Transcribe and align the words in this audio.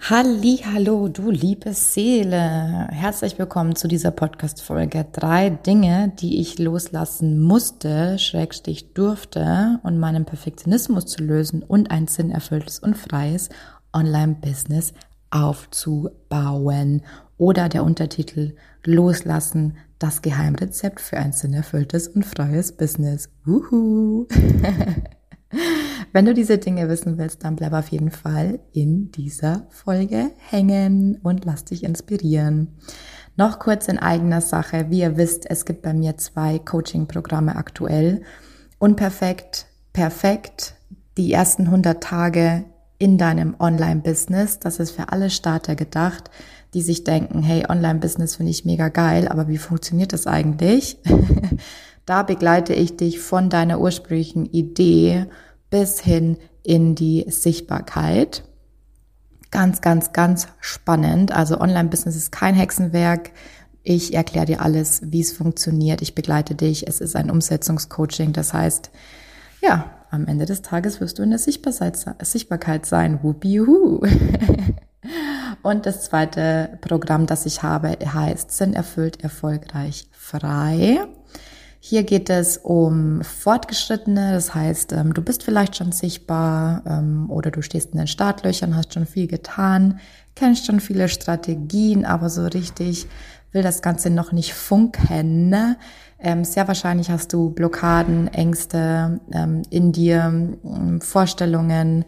Hallo, 0.00 1.08
du 1.08 1.30
liebe 1.30 1.72
Seele. 1.74 2.88
Herzlich 2.90 3.38
willkommen 3.38 3.76
zu 3.76 3.88
dieser 3.88 4.10
Podcast-Folge. 4.10 5.06
Drei 5.12 5.50
Dinge, 5.50 6.12
die 6.18 6.40
ich 6.40 6.58
loslassen 6.58 7.40
musste, 7.40 8.18
schrägstich 8.18 8.94
durfte, 8.94 9.80
um 9.82 9.98
meinen 9.98 10.24
Perfektionismus 10.24 11.06
zu 11.06 11.22
lösen 11.22 11.62
und 11.62 11.90
ein 11.90 12.08
sinnerfülltes 12.08 12.78
und 12.80 12.96
freies 12.96 13.48
Online-Business 13.92 14.92
aufzubauen. 15.30 17.02
Oder 17.38 17.68
der 17.68 17.84
Untertitel 17.84 18.54
Loslassen, 18.84 19.76
das 19.98 20.22
Geheimrezept 20.22 21.00
für 21.00 21.16
ein 21.16 21.32
sinnerfülltes 21.32 22.08
und 22.08 22.24
freies 22.24 22.72
Business. 22.72 23.30
Wuhu! 23.44 24.26
Wenn 26.12 26.26
du 26.26 26.34
diese 26.34 26.58
Dinge 26.58 26.88
wissen 26.88 27.18
willst, 27.18 27.44
dann 27.44 27.56
bleib 27.56 27.72
auf 27.72 27.88
jeden 27.88 28.10
Fall 28.10 28.60
in 28.72 29.10
dieser 29.12 29.66
Folge 29.70 30.30
hängen 30.50 31.18
und 31.22 31.44
lass 31.44 31.64
dich 31.64 31.84
inspirieren. 31.84 32.68
Noch 33.36 33.58
kurz 33.58 33.88
in 33.88 33.98
eigener 33.98 34.40
Sache. 34.40 34.86
Wie 34.90 35.00
ihr 35.00 35.16
wisst, 35.16 35.50
es 35.50 35.64
gibt 35.64 35.82
bei 35.82 35.94
mir 35.94 36.18
zwei 36.18 36.58
Coaching-Programme 36.58 37.56
aktuell. 37.56 38.22
Unperfekt, 38.78 39.66
perfekt. 39.92 40.74
Die 41.16 41.32
ersten 41.32 41.64
100 41.64 42.02
Tage 42.02 42.64
in 42.98 43.16
deinem 43.18 43.56
Online-Business. 43.58 44.58
Das 44.58 44.78
ist 44.78 44.92
für 44.92 45.10
alle 45.10 45.30
Starter 45.30 45.74
gedacht, 45.76 46.30
die 46.74 46.82
sich 46.82 47.04
denken, 47.04 47.42
hey, 47.42 47.64
Online-Business 47.68 48.36
finde 48.36 48.50
ich 48.50 48.64
mega 48.64 48.88
geil, 48.88 49.28
aber 49.28 49.48
wie 49.48 49.58
funktioniert 49.58 50.12
das 50.12 50.26
eigentlich? 50.26 50.98
da 52.06 52.22
begleite 52.22 52.74
ich 52.74 52.96
dich 52.96 53.18
von 53.18 53.50
deiner 53.50 53.80
ursprünglichen 53.80 54.46
Idee 54.46 55.26
bis 55.72 55.98
hin 56.00 56.36
in 56.62 56.94
die 56.94 57.24
Sichtbarkeit. 57.28 58.44
Ganz, 59.50 59.80
ganz, 59.80 60.12
ganz 60.12 60.48
spannend. 60.60 61.32
Also 61.32 61.58
Online-Business 61.58 62.14
ist 62.14 62.30
kein 62.30 62.54
Hexenwerk. 62.54 63.30
Ich 63.82 64.12
erkläre 64.12 64.44
dir 64.44 64.60
alles, 64.60 65.00
wie 65.02 65.22
es 65.22 65.32
funktioniert. 65.32 66.02
Ich 66.02 66.14
begleite 66.14 66.54
dich. 66.54 66.86
Es 66.86 67.00
ist 67.00 67.16
ein 67.16 67.30
Umsetzungscoaching. 67.30 68.34
Das 68.34 68.52
heißt, 68.52 68.90
ja, 69.62 69.90
am 70.10 70.26
Ende 70.26 70.44
des 70.44 70.60
Tages 70.60 71.00
wirst 71.00 71.18
du 71.18 71.22
in 71.22 71.30
der 71.30 71.38
Sichtbarkeit 71.38 72.84
sein. 72.84 73.22
Whoopiuhu. 73.22 74.02
Und 75.62 75.86
das 75.86 76.02
zweite 76.02 76.78
Programm, 76.82 77.24
das 77.24 77.46
ich 77.46 77.62
habe, 77.62 77.96
heißt 78.04 78.52
Sinn 78.52 78.74
erfüllt, 78.74 79.24
erfolgreich, 79.24 80.06
frei. 80.12 81.06
Hier 81.84 82.04
geht 82.04 82.30
es 82.30 82.58
um 82.58 83.22
Fortgeschrittene, 83.22 84.34
das 84.34 84.54
heißt, 84.54 84.92
ähm, 84.92 85.14
du 85.14 85.20
bist 85.20 85.42
vielleicht 85.42 85.74
schon 85.74 85.90
sichtbar 85.90 86.84
ähm, 86.86 87.28
oder 87.28 87.50
du 87.50 87.60
stehst 87.60 87.90
in 87.90 87.98
den 87.98 88.06
Startlöchern, 88.06 88.76
hast 88.76 88.94
schon 88.94 89.04
viel 89.04 89.26
getan, 89.26 89.98
kennst 90.36 90.64
schon 90.64 90.78
viele 90.78 91.08
Strategien, 91.08 92.04
aber 92.04 92.30
so 92.30 92.44
richtig 92.44 93.08
will 93.50 93.62
das 93.62 93.82
Ganze 93.82 94.10
noch 94.10 94.30
nicht 94.30 94.54
funken. 94.54 95.76
Ähm, 96.20 96.44
sehr 96.44 96.68
wahrscheinlich 96.68 97.10
hast 97.10 97.32
du 97.32 97.50
Blockaden, 97.50 98.28
Ängste 98.28 99.18
ähm, 99.32 99.62
in 99.70 99.90
dir, 99.90 100.22
ähm, 100.64 101.00
Vorstellungen, 101.00 102.04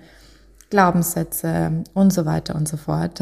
Glaubenssätze 0.70 1.82
und 1.94 2.12
so 2.12 2.24
weiter 2.26 2.54
und 2.54 2.68
so 2.68 2.76
fort. 2.76 3.18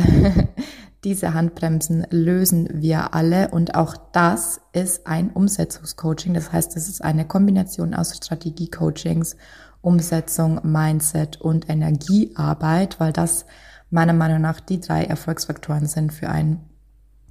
Diese 1.04 1.34
Handbremsen 1.34 2.06
lösen 2.10 2.68
wir 2.72 3.12
alle 3.12 3.48
und 3.48 3.74
auch 3.74 3.96
das 4.12 4.60
ist 4.72 5.06
ein 5.08 5.30
Umsetzungscoaching. 5.30 6.32
Das 6.32 6.52
heißt, 6.52 6.76
es 6.76 6.88
ist 6.88 7.02
eine 7.02 7.26
Kombination 7.26 7.92
aus 7.92 8.16
Strategiecoachings, 8.16 9.36
Umsetzung, 9.80 10.60
Mindset 10.62 11.40
und 11.40 11.68
Energiearbeit, 11.68 13.00
weil 13.00 13.12
das 13.12 13.46
meiner 13.90 14.12
Meinung 14.12 14.40
nach 14.40 14.60
die 14.60 14.80
drei 14.80 15.04
Erfolgsfaktoren 15.04 15.86
sind 15.86 16.12
für 16.12 16.28
ein, 16.28 16.60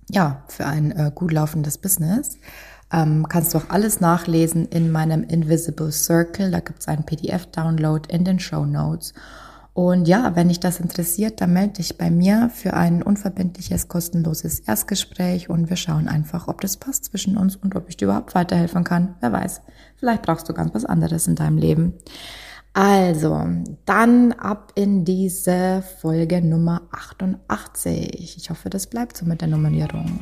ja, 0.09 0.44
für 0.49 0.66
ein 0.66 0.92
äh, 0.92 1.11
gut 1.16 1.31
laufendes 1.31 1.77
Business. 1.77 2.38
Ähm, 2.92 3.25
kannst 3.30 3.53
du 3.53 3.58
auch 3.58 3.70
alles 3.70 4.02
nachlesen 4.02 4.65
in 4.65 4.92
meinem 4.92 5.23
Invisible 5.23 5.93
Circle. 5.93 6.52
Da 6.52 6.60
gibt 6.60 6.81
es 6.81 6.87
einen 6.89 7.05
PDF-Download 7.05 8.14
in 8.14 8.26
den 8.26 8.39
Show 8.39 8.65
Notes. 8.65 9.14
Und 9.73 10.05
ja, 10.05 10.36
wenn 10.36 10.49
dich 10.49 10.59
das 10.59 10.82
interessiert, 10.82 11.39
dann 11.39 11.54
melde 11.54 11.76
dich 11.76 11.98
bei 11.98 12.11
mir 12.11 12.49
für 12.54 12.73
ein 12.73 13.02
unverbindliches, 13.02 13.87
kostenloses 13.87 14.59
Erstgespräch 14.59 15.49
und 15.49 15.70
wir 15.70 15.77
schauen 15.77 16.09
einfach, 16.09 16.49
ob 16.49 16.59
das 16.59 16.76
passt 16.76 17.05
zwischen 17.05 17.37
uns 17.37 17.55
und 17.55 17.76
ob 17.76 17.87
ich 17.87 17.95
dir 17.95 18.05
überhaupt 18.05 18.36
weiterhelfen 18.36 18.83
kann. 18.83 19.15
Wer 19.21 19.31
weiß, 19.31 19.61
vielleicht 19.95 20.23
brauchst 20.23 20.49
du 20.49 20.54
ganz 20.54 20.73
was 20.73 20.83
anderes 20.83 21.27
in 21.27 21.36
deinem 21.36 21.58
Leben. 21.58 21.93
Also, 22.73 23.48
dann 23.86 24.31
ab 24.33 24.71
in 24.76 25.04
diese 25.04 25.83
Folge 25.99 26.42
Nummer 26.42 26.83
88. 26.92 28.37
Ich 28.37 28.49
hoffe, 28.49 28.70
das 28.70 28.87
bleibt 28.87 29.17
so 29.17 29.26
mit 29.26 29.42
der 29.42 29.49
Nummerierung. 29.49 30.21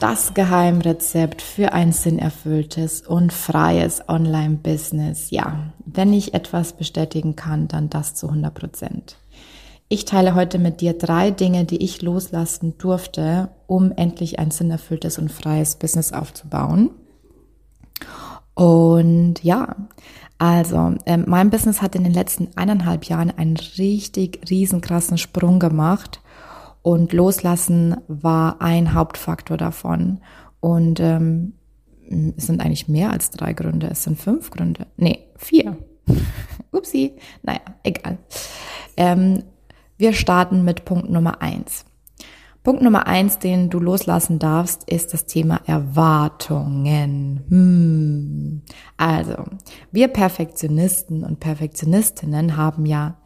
Das 0.00 0.32
Geheimrezept 0.32 1.42
für 1.42 1.74
ein 1.74 1.92
sinnerfülltes 1.92 3.02
und 3.02 3.34
freies 3.34 4.08
Online-Business. 4.08 5.30
Ja, 5.30 5.74
wenn 5.84 6.14
ich 6.14 6.32
etwas 6.32 6.72
bestätigen 6.72 7.36
kann, 7.36 7.68
dann 7.68 7.90
das 7.90 8.14
zu 8.14 8.28
100 8.28 8.54
Prozent. 8.54 9.18
Ich 9.90 10.06
teile 10.06 10.34
heute 10.34 10.58
mit 10.58 10.80
dir 10.80 10.94
drei 10.94 11.30
Dinge, 11.30 11.66
die 11.66 11.84
ich 11.84 12.00
loslassen 12.00 12.78
durfte, 12.78 13.50
um 13.66 13.92
endlich 13.92 14.38
ein 14.38 14.50
sinnerfülltes 14.50 15.18
und 15.18 15.30
freies 15.30 15.76
Business 15.76 16.14
aufzubauen. 16.14 16.88
Und 18.54 19.44
ja, 19.44 19.76
also 20.38 20.94
äh, 21.04 21.18
mein 21.18 21.50
Business 21.50 21.82
hat 21.82 21.94
in 21.94 22.04
den 22.04 22.14
letzten 22.14 22.48
eineinhalb 22.56 23.04
Jahren 23.04 23.30
einen 23.36 23.58
richtig 23.76 24.48
riesenkrassen 24.48 25.18
Sprung 25.18 25.58
gemacht 25.58 26.22
und 26.82 27.12
Loslassen 27.12 27.96
war 28.08 28.60
ein 28.60 28.94
Hauptfaktor 28.94 29.56
davon. 29.56 30.20
Und 30.60 31.00
ähm, 31.00 31.54
es 32.36 32.46
sind 32.46 32.60
eigentlich 32.60 32.88
mehr 32.88 33.10
als 33.10 33.30
drei 33.30 33.52
Gründe. 33.52 33.88
Es 33.90 34.04
sind 34.04 34.18
fünf 34.18 34.50
Gründe. 34.50 34.86
Nee, 34.96 35.26
vier. 35.36 35.76
Upsi. 36.72 37.16
Naja, 37.42 37.60
egal. 37.82 38.18
Ähm, 38.96 39.42
wir 39.96 40.12
starten 40.12 40.64
mit 40.64 40.84
Punkt 40.84 41.10
Nummer 41.10 41.42
eins. 41.42 41.84
Punkt 42.62 42.82
Nummer 42.82 43.06
eins, 43.06 43.38
den 43.38 43.70
du 43.70 43.78
loslassen 43.78 44.38
darfst, 44.38 44.84
ist 44.84 45.14
das 45.14 45.24
Thema 45.24 45.60
Erwartungen. 45.66 47.44
Hm. 47.48 48.62
Also, 48.98 49.44
wir 49.92 50.08
Perfektionisten 50.08 51.24
und 51.24 51.40
Perfektionistinnen 51.40 52.58
haben 52.58 52.84
ja 52.84 53.16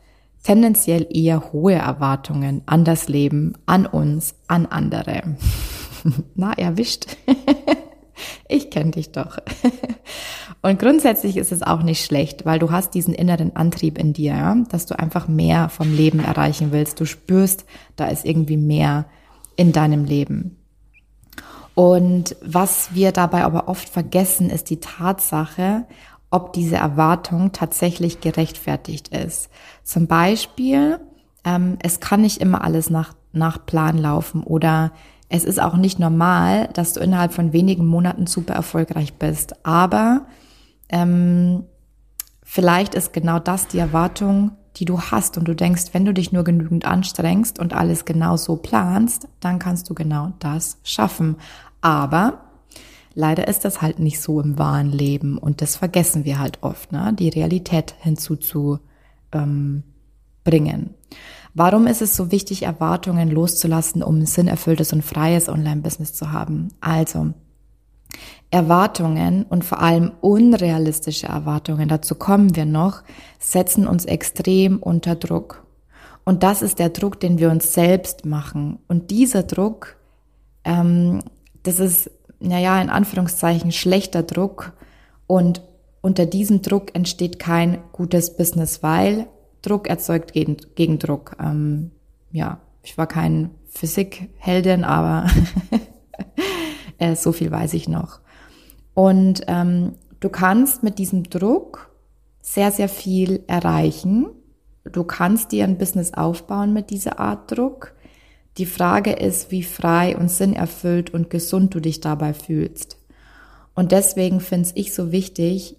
tendenziell 0.44 1.08
eher 1.10 1.52
hohe 1.52 1.74
Erwartungen 1.74 2.62
an 2.66 2.84
das 2.84 3.08
Leben, 3.08 3.54
an 3.66 3.86
uns, 3.86 4.36
an 4.46 4.66
andere. 4.66 5.36
Na, 6.36 6.52
erwischt. 6.52 7.16
ich 8.48 8.70
kenne 8.70 8.92
dich 8.92 9.10
doch. 9.10 9.38
Und 10.62 10.78
grundsätzlich 10.78 11.36
ist 11.36 11.52
es 11.52 11.62
auch 11.62 11.82
nicht 11.82 12.04
schlecht, 12.04 12.46
weil 12.46 12.58
du 12.58 12.70
hast 12.70 12.94
diesen 12.94 13.12
inneren 13.12 13.54
Antrieb 13.56 13.98
in 13.98 14.12
dir, 14.12 14.32
ja? 14.32 14.54
dass 14.70 14.86
du 14.86 14.98
einfach 14.98 15.28
mehr 15.28 15.68
vom 15.68 15.94
Leben 15.94 16.20
erreichen 16.20 16.72
willst. 16.72 17.00
Du 17.00 17.04
spürst, 17.04 17.66
da 17.96 18.06
ist 18.06 18.24
irgendwie 18.24 18.56
mehr 18.56 19.06
in 19.56 19.72
deinem 19.72 20.04
Leben. 20.04 20.56
Und 21.74 22.36
was 22.40 22.94
wir 22.94 23.12
dabei 23.12 23.44
aber 23.44 23.68
oft 23.68 23.88
vergessen, 23.88 24.48
ist 24.48 24.70
die 24.70 24.78
Tatsache, 24.80 25.86
ob 26.34 26.52
diese 26.52 26.76
Erwartung 26.76 27.52
tatsächlich 27.52 28.20
gerechtfertigt 28.20 29.08
ist. 29.08 29.50
Zum 29.84 30.08
Beispiel, 30.08 30.98
ähm, 31.44 31.78
es 31.80 32.00
kann 32.00 32.22
nicht 32.22 32.40
immer 32.40 32.64
alles 32.64 32.90
nach, 32.90 33.14
nach 33.32 33.64
Plan 33.64 33.96
laufen 33.98 34.42
oder 34.42 34.90
es 35.28 35.44
ist 35.44 35.62
auch 35.62 35.76
nicht 35.76 36.00
normal, 36.00 36.68
dass 36.72 36.92
du 36.92 37.00
innerhalb 37.00 37.32
von 37.32 37.52
wenigen 37.52 37.86
Monaten 37.86 38.26
super 38.26 38.54
erfolgreich 38.54 39.14
bist. 39.14 39.64
Aber 39.64 40.26
ähm, 40.88 41.64
vielleicht 42.42 42.96
ist 42.96 43.12
genau 43.12 43.38
das 43.38 43.68
die 43.68 43.78
Erwartung, 43.78 44.52
die 44.74 44.86
du 44.86 45.00
hast 45.00 45.38
und 45.38 45.46
du 45.46 45.54
denkst, 45.54 45.90
wenn 45.92 46.04
du 46.04 46.12
dich 46.12 46.32
nur 46.32 46.42
genügend 46.42 46.84
anstrengst 46.84 47.60
und 47.60 47.74
alles 47.74 48.04
genau 48.04 48.36
so 48.36 48.56
planst, 48.56 49.28
dann 49.38 49.60
kannst 49.60 49.88
du 49.88 49.94
genau 49.94 50.32
das 50.40 50.78
schaffen. 50.82 51.36
Aber 51.80 52.40
Leider 53.14 53.46
ist 53.48 53.64
das 53.64 53.80
halt 53.80 53.98
nicht 53.98 54.20
so 54.20 54.40
im 54.40 54.58
wahren 54.58 54.90
Leben 54.90 55.38
und 55.38 55.62
das 55.62 55.76
vergessen 55.76 56.24
wir 56.24 56.38
halt 56.38 56.62
oft, 56.62 56.92
ne? 56.92 57.14
die 57.16 57.28
Realität 57.28 57.94
hinzuzubringen. 58.00 58.80
Warum 61.54 61.86
ist 61.86 62.02
es 62.02 62.16
so 62.16 62.32
wichtig, 62.32 62.64
Erwartungen 62.64 63.30
loszulassen, 63.30 64.02
um 64.02 64.18
ein 64.18 64.26
sinnerfülltes 64.26 64.92
und 64.92 65.02
freies 65.02 65.48
Online-Business 65.48 66.12
zu 66.12 66.32
haben? 66.32 66.68
Also, 66.80 67.32
Erwartungen 68.50 69.44
und 69.44 69.64
vor 69.64 69.80
allem 69.80 70.12
unrealistische 70.20 71.26
Erwartungen, 71.26 71.88
dazu 71.88 72.16
kommen 72.16 72.56
wir 72.56 72.64
noch, 72.64 73.02
setzen 73.38 73.86
uns 73.86 74.04
extrem 74.04 74.78
unter 74.78 75.14
Druck. 75.14 75.64
Und 76.24 76.42
das 76.42 76.62
ist 76.62 76.78
der 76.78 76.88
Druck, 76.88 77.20
den 77.20 77.38
wir 77.38 77.50
uns 77.50 77.72
selbst 77.72 78.24
machen. 78.24 78.78
Und 78.88 79.10
dieser 79.10 79.42
Druck, 79.42 79.96
ähm, 80.64 81.22
das 81.62 81.80
ist, 81.80 82.10
naja, 82.40 82.80
in 82.80 82.90
Anführungszeichen 82.90 83.72
schlechter 83.72 84.22
Druck. 84.22 84.72
Und 85.26 85.62
unter 86.00 86.26
diesem 86.26 86.62
Druck 86.62 86.94
entsteht 86.94 87.38
kein 87.38 87.78
gutes 87.92 88.36
Business, 88.36 88.82
weil 88.82 89.26
Druck 89.62 89.88
erzeugt 89.88 90.32
gegen, 90.32 90.56
gegen 90.74 90.98
Druck. 90.98 91.36
Ähm, 91.40 91.90
ja, 92.30 92.60
ich 92.82 92.98
war 92.98 93.06
kein 93.06 93.50
Physikheldin, 93.66 94.84
aber 94.84 95.26
äh, 96.98 97.16
so 97.16 97.32
viel 97.32 97.50
weiß 97.50 97.74
ich 97.74 97.88
noch. 97.88 98.20
Und 98.92 99.42
ähm, 99.48 99.94
du 100.20 100.28
kannst 100.28 100.82
mit 100.82 100.98
diesem 100.98 101.24
Druck 101.24 101.90
sehr, 102.40 102.70
sehr 102.70 102.88
viel 102.88 103.42
erreichen. 103.46 104.26
Du 104.84 105.02
kannst 105.04 105.50
dir 105.52 105.64
ein 105.64 105.78
Business 105.78 106.12
aufbauen 106.12 106.72
mit 106.72 106.90
dieser 106.90 107.18
Art 107.18 107.50
Druck. 107.50 107.94
Die 108.58 108.66
Frage 108.66 109.12
ist, 109.12 109.50
wie 109.50 109.62
frei 109.62 110.16
und 110.16 110.30
sinnerfüllt 110.30 111.12
und 111.12 111.30
gesund 111.30 111.74
du 111.74 111.80
dich 111.80 112.00
dabei 112.00 112.34
fühlst. 112.34 112.98
Und 113.74 113.90
deswegen 113.92 114.40
finde 114.40 114.70
ich 114.74 114.94
so 114.94 115.10
wichtig, 115.10 115.76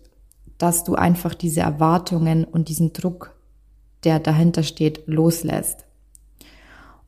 dass 0.57 0.83
du 0.83 0.95
einfach 0.95 1.33
diese 1.33 1.61
Erwartungen 1.61 2.43
und 2.43 2.69
diesen 2.69 2.93
Druck 2.93 3.35
der 4.05 4.19
dahinter 4.19 4.63
steht, 4.63 5.03
loslässt. 5.07 5.85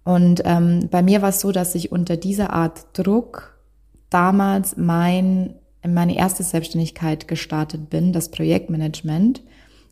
Und 0.04 0.42
ähm, 0.46 0.88
bei 0.90 1.02
mir 1.02 1.22
war 1.22 1.30
es 1.30 1.40
so, 1.40 1.52
dass 1.52 1.76
ich 1.76 1.92
unter 1.92 2.18
dieser 2.18 2.52
Art 2.54 2.88
Druck 2.94 3.58
damals 4.10 4.78
mein, 4.78 5.56
meine 5.86 6.18
erste 6.18 6.44
Selbstständigkeit 6.44 7.28
gestartet 7.28 7.90
bin, 7.90 8.14
das 8.14 8.32
Projektmanagement, 8.32 9.44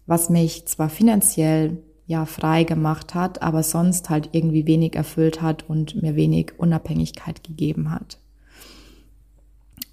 was 0.07 0.29
mich 0.29 0.65
zwar 0.67 0.89
finanziell 0.89 1.77
ja 2.07 2.25
frei 2.25 2.63
gemacht 2.63 3.15
hat, 3.15 3.41
aber 3.41 3.63
sonst 3.63 4.09
halt 4.09 4.29
irgendwie 4.31 4.67
wenig 4.67 4.95
erfüllt 4.95 5.41
hat 5.41 5.67
und 5.67 6.01
mir 6.01 6.15
wenig 6.15 6.53
Unabhängigkeit 6.57 7.43
gegeben 7.43 7.91
hat. 7.91 8.19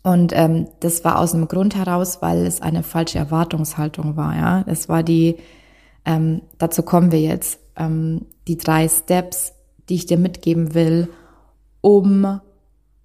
Und 0.03 0.33
ähm, 0.35 0.67
das 0.81 1.05
war 1.05 1.19
aus 1.19 1.35
einem 1.35 1.49
Grund 1.49 1.77
heraus, 1.77 2.19
weil 2.21 2.45
es 2.45 2.61
eine 2.61 2.83
falsche 2.83 3.19
Erwartungshaltung 3.19 4.17
war. 4.17 4.37
Ja, 4.37 4.65
es 4.67 4.89
war 4.89 5.03
die 5.03 5.37
ähm, 6.05 6.43
dazu 6.59 6.83
kommen 6.83 7.13
wir 7.13 7.21
jetzt. 7.21 7.61
Ähm, 7.77 8.27
die 8.49 8.57
drei 8.57 8.89
Steps, 8.89 9.53
die 9.89 9.95
ich 9.95 10.07
dir 10.07 10.19
mitgeben 10.19 10.75
will, 10.75 11.09
um 11.81 12.41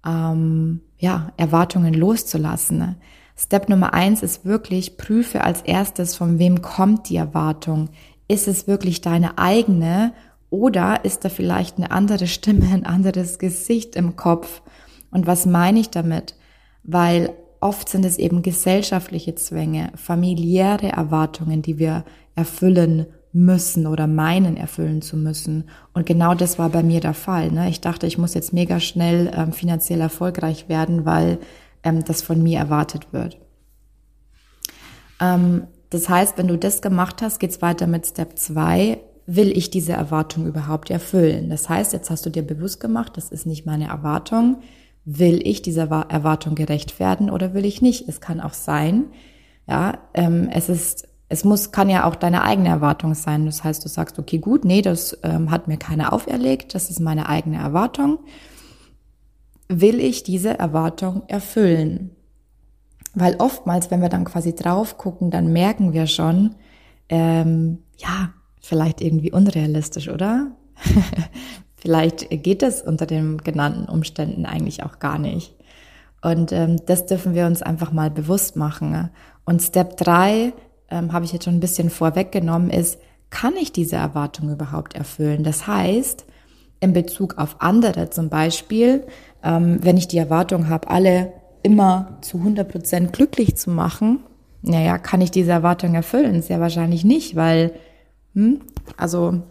ähm, 0.06 0.80
ja, 0.98 1.32
Erwartungen 1.36 1.94
loszulassen. 1.94 2.96
Step 3.36 3.68
Nummer 3.68 3.94
eins 3.94 4.22
ist 4.22 4.44
wirklich, 4.44 4.96
prüfe 4.96 5.44
als 5.44 5.62
erstes, 5.62 6.16
von 6.16 6.38
wem 6.40 6.60
kommt 6.60 7.08
die 7.08 7.16
Erwartung. 7.16 7.90
Ist 8.28 8.46
es 8.46 8.66
wirklich 8.66 9.00
deine 9.00 9.38
eigene 9.38 10.12
oder 10.50 11.04
ist 11.04 11.24
da 11.24 11.28
vielleicht 11.28 11.78
eine 11.78 11.90
andere 11.90 12.26
Stimme, 12.26 12.66
ein 12.72 12.86
anderes 12.86 13.38
Gesicht 13.38 13.96
im 13.96 14.16
Kopf? 14.16 14.62
Und 15.10 15.26
was 15.26 15.46
meine 15.46 15.80
ich 15.80 15.90
damit? 15.90 16.34
Weil 16.82 17.34
oft 17.60 17.88
sind 17.88 18.04
es 18.04 18.18
eben 18.18 18.42
gesellschaftliche 18.42 19.34
Zwänge, 19.34 19.90
familiäre 19.96 20.88
Erwartungen, 20.88 21.62
die 21.62 21.78
wir 21.78 22.04
erfüllen 22.34 23.06
müssen 23.32 23.86
oder 23.86 24.06
meinen 24.06 24.56
erfüllen 24.56 25.02
zu 25.02 25.16
müssen. 25.16 25.68
Und 25.92 26.06
genau 26.06 26.34
das 26.34 26.58
war 26.58 26.70
bei 26.70 26.82
mir 26.82 27.00
der 27.00 27.14
Fall. 27.14 27.50
Ne? 27.50 27.68
Ich 27.68 27.80
dachte, 27.80 28.06
ich 28.06 28.18
muss 28.18 28.34
jetzt 28.34 28.52
mega 28.52 28.80
schnell 28.80 29.30
ähm, 29.34 29.52
finanziell 29.52 30.00
erfolgreich 30.00 30.68
werden, 30.68 31.04
weil 31.04 31.38
ähm, 31.82 32.04
das 32.04 32.22
von 32.22 32.42
mir 32.42 32.58
erwartet 32.58 33.12
wird. 33.12 33.38
Ähm, 35.20 35.64
das 35.90 36.08
heißt, 36.08 36.38
wenn 36.38 36.48
du 36.48 36.58
das 36.58 36.82
gemacht 36.82 37.22
hast, 37.22 37.38
geht's 37.38 37.62
weiter 37.62 37.86
mit 37.86 38.06
Step 38.06 38.38
2. 38.38 38.98
Will 39.26 39.56
ich 39.56 39.70
diese 39.70 39.92
Erwartung 39.92 40.46
überhaupt 40.46 40.90
erfüllen? 40.90 41.50
Das 41.50 41.68
heißt, 41.68 41.92
jetzt 41.92 42.10
hast 42.10 42.24
du 42.24 42.30
dir 42.30 42.42
bewusst 42.42 42.80
gemacht, 42.80 43.16
das 43.16 43.30
ist 43.30 43.46
nicht 43.46 43.66
meine 43.66 43.88
Erwartung. 43.88 44.62
Will 45.04 45.40
ich 45.46 45.62
dieser 45.62 45.84
Erwartung 45.84 46.54
gerecht 46.54 47.00
werden 47.00 47.30
oder 47.30 47.54
will 47.54 47.64
ich 47.64 47.82
nicht? 47.82 48.08
Es 48.08 48.20
kann 48.20 48.40
auch 48.40 48.54
sein, 48.54 49.06
ja, 49.66 49.98
ähm, 50.14 50.48
es 50.52 50.68
ist 50.68 51.08
es 51.28 51.44
muss, 51.44 51.72
kann 51.72 51.90
ja 51.90 52.04
auch 52.04 52.14
deine 52.14 52.42
eigene 52.42 52.68
Erwartung 52.68 53.14
sein. 53.14 53.46
Das 53.46 53.62
heißt, 53.62 53.84
du 53.84 53.88
sagst, 53.88 54.18
okay, 54.18 54.38
gut, 54.38 54.64
nee, 54.64 54.82
das 54.82 55.18
ähm, 55.22 55.50
hat 55.50 55.68
mir 55.68 55.76
keiner 55.76 56.12
auferlegt, 56.12 56.74
das 56.74 56.90
ist 56.90 57.00
meine 57.00 57.28
eigene 57.28 57.58
Erwartung. 57.58 58.20
Will 59.68 60.00
ich 60.00 60.22
diese 60.22 60.58
Erwartung 60.58 61.24
erfüllen? 61.28 62.16
Weil 63.20 63.36
oftmals, 63.38 63.90
wenn 63.90 64.00
wir 64.00 64.08
dann 64.08 64.24
quasi 64.24 64.54
drauf 64.54 64.98
gucken, 64.98 65.30
dann 65.30 65.52
merken 65.52 65.92
wir 65.92 66.06
schon, 66.06 66.54
ähm, 67.08 67.78
ja, 67.96 68.30
vielleicht 68.60 69.00
irgendwie 69.00 69.32
unrealistisch, 69.32 70.08
oder? 70.08 70.52
vielleicht 71.76 72.28
geht 72.42 72.62
das 72.62 72.82
unter 72.82 73.06
den 73.06 73.38
genannten 73.38 73.86
Umständen 73.86 74.46
eigentlich 74.46 74.82
auch 74.82 74.98
gar 74.98 75.18
nicht. 75.18 75.54
Und 76.20 76.52
ähm, 76.52 76.76
das 76.86 77.06
dürfen 77.06 77.34
wir 77.34 77.46
uns 77.46 77.62
einfach 77.62 77.92
mal 77.92 78.10
bewusst 78.10 78.56
machen. 78.56 79.10
Und 79.44 79.62
Step 79.62 79.96
drei 79.96 80.52
ähm, 80.90 81.12
habe 81.12 81.24
ich 81.24 81.32
jetzt 81.32 81.44
schon 81.44 81.54
ein 81.54 81.60
bisschen 81.60 81.90
vorweggenommen, 81.90 82.70
ist, 82.70 82.98
kann 83.30 83.54
ich 83.56 83.72
diese 83.72 83.96
Erwartung 83.96 84.50
überhaupt 84.50 84.94
erfüllen? 84.94 85.44
Das 85.44 85.66
heißt, 85.66 86.24
in 86.80 86.92
Bezug 86.92 87.38
auf 87.38 87.56
andere 87.60 88.10
zum 88.10 88.28
Beispiel, 88.28 89.06
ähm, 89.42 89.78
wenn 89.82 89.96
ich 89.96 90.08
die 90.08 90.18
Erwartung 90.18 90.68
habe, 90.68 90.88
alle 90.88 91.32
immer 91.62 92.18
zu 92.20 92.38
100 92.38 92.68
Prozent 92.68 93.12
glücklich 93.12 93.56
zu 93.56 93.70
machen, 93.70 94.20
naja, 94.62 94.98
kann 94.98 95.20
ich 95.20 95.30
diese 95.30 95.52
Erwartung 95.52 95.94
erfüllen? 95.94 96.42
Sehr 96.42 96.60
wahrscheinlich 96.60 97.04
nicht, 97.04 97.36
weil, 97.36 97.72
hm, 98.34 98.60
also 98.96 99.42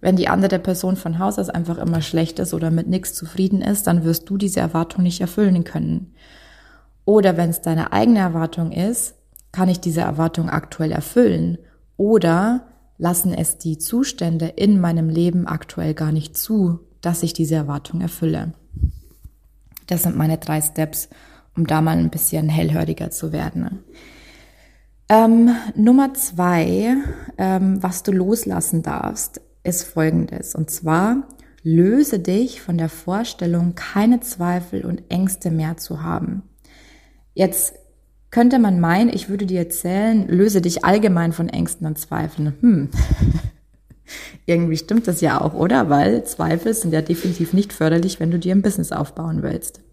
wenn 0.00 0.16
die 0.16 0.28
andere 0.28 0.58
Person 0.58 0.96
von 0.96 1.18
Haus 1.18 1.38
aus 1.38 1.48
einfach 1.48 1.78
immer 1.78 2.02
schlecht 2.02 2.38
ist 2.38 2.54
oder 2.54 2.70
mit 2.70 2.86
nichts 2.86 3.14
zufrieden 3.14 3.62
ist, 3.62 3.86
dann 3.86 4.04
wirst 4.04 4.28
du 4.28 4.36
diese 4.36 4.60
Erwartung 4.60 5.02
nicht 5.02 5.20
erfüllen 5.20 5.64
können. 5.64 6.12
Oder 7.04 7.36
wenn 7.36 7.50
es 7.50 7.62
deine 7.62 7.92
eigene 7.92 8.20
Erwartung 8.20 8.72
ist, 8.72 9.14
kann 9.50 9.68
ich 9.68 9.80
diese 9.80 10.02
Erwartung 10.02 10.50
aktuell 10.50 10.92
erfüllen? 10.92 11.58
Oder 11.96 12.66
lassen 12.98 13.32
es 13.32 13.58
die 13.58 13.78
Zustände 13.78 14.46
in 14.46 14.80
meinem 14.80 15.08
Leben 15.08 15.46
aktuell 15.46 15.94
gar 15.94 16.12
nicht 16.12 16.36
zu, 16.36 16.80
dass 17.00 17.22
ich 17.22 17.32
diese 17.32 17.54
Erwartung 17.54 18.00
erfülle? 18.00 18.52
Das 19.86 20.02
sind 20.02 20.16
meine 20.16 20.38
drei 20.38 20.60
Steps, 20.60 21.08
um 21.56 21.66
da 21.66 21.80
mal 21.80 21.96
ein 21.96 22.10
bisschen 22.10 22.48
hellhöriger 22.48 23.10
zu 23.10 23.32
werden. 23.32 23.84
Ähm, 25.08 25.50
Nummer 25.76 26.14
zwei, 26.14 26.96
ähm, 27.38 27.82
was 27.82 28.02
du 28.02 28.12
loslassen 28.12 28.82
darfst, 28.82 29.40
ist 29.62 29.84
folgendes. 29.84 30.54
Und 30.54 30.70
zwar, 30.70 31.28
löse 31.62 32.18
dich 32.18 32.60
von 32.60 32.78
der 32.78 32.88
Vorstellung, 32.88 33.74
keine 33.74 34.20
Zweifel 34.20 34.84
und 34.84 35.02
Ängste 35.10 35.50
mehr 35.50 35.76
zu 35.76 36.02
haben. 36.02 36.42
Jetzt 37.34 37.74
könnte 38.30 38.58
man 38.58 38.80
meinen, 38.80 39.10
ich 39.10 39.28
würde 39.28 39.46
dir 39.46 39.60
erzählen, 39.60 40.26
löse 40.26 40.60
dich 40.60 40.84
allgemein 40.84 41.32
von 41.32 41.48
Ängsten 41.48 41.86
und 41.86 41.98
Zweifeln. 41.98 42.54
Hm. 42.60 42.88
Irgendwie 44.46 44.76
stimmt 44.76 45.06
das 45.06 45.20
ja 45.20 45.40
auch, 45.40 45.54
oder? 45.54 45.88
Weil 45.88 46.24
Zweifel 46.24 46.74
sind 46.74 46.92
ja 46.92 47.00
definitiv 47.00 47.52
nicht 47.52 47.72
förderlich, 47.72 48.20
wenn 48.20 48.30
du 48.30 48.38
dir 48.38 48.54
ein 48.54 48.62
Business 48.62 48.90
aufbauen 48.90 49.42
willst. 49.42 49.83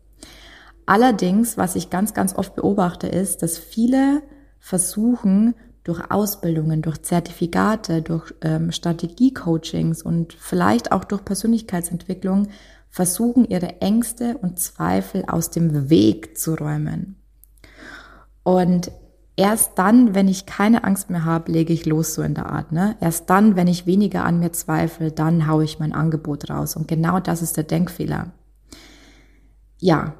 Allerdings, 0.91 1.57
was 1.57 1.77
ich 1.77 1.89
ganz, 1.89 2.13
ganz 2.13 2.35
oft 2.35 2.53
beobachte, 2.53 3.07
ist, 3.07 3.43
dass 3.43 3.57
viele 3.57 4.23
versuchen, 4.59 5.55
durch 5.85 6.11
Ausbildungen, 6.11 6.81
durch 6.81 7.01
Zertifikate, 7.01 8.01
durch 8.01 8.33
ähm, 8.41 8.73
Strategiecoachings 8.73 10.01
und 10.01 10.33
vielleicht 10.33 10.91
auch 10.91 11.05
durch 11.05 11.23
Persönlichkeitsentwicklung 11.23 12.49
versuchen, 12.89 13.45
ihre 13.45 13.79
Ängste 13.79 14.37
und 14.39 14.59
Zweifel 14.59 15.23
aus 15.29 15.49
dem 15.49 15.89
Weg 15.89 16.37
zu 16.37 16.55
räumen. 16.55 17.15
Und 18.43 18.91
erst 19.37 19.79
dann, 19.79 20.13
wenn 20.13 20.27
ich 20.27 20.45
keine 20.45 20.83
Angst 20.83 21.09
mehr 21.09 21.23
habe, 21.23 21.53
lege 21.53 21.71
ich 21.71 21.85
los 21.85 22.15
so 22.15 22.21
in 22.21 22.33
der 22.33 22.47
Art. 22.47 22.73
Ne? 22.73 22.97
Erst 22.99 23.29
dann, 23.29 23.55
wenn 23.55 23.69
ich 23.69 23.85
weniger 23.85 24.25
an 24.25 24.39
mir 24.39 24.51
zweifle, 24.51 25.13
dann 25.13 25.47
haue 25.47 25.63
ich 25.63 25.79
mein 25.79 25.93
Angebot 25.93 26.49
raus. 26.49 26.75
Und 26.75 26.89
genau 26.89 27.21
das 27.21 27.41
ist 27.41 27.55
der 27.55 27.63
Denkfehler. 27.63 28.33
Ja, 29.79 30.15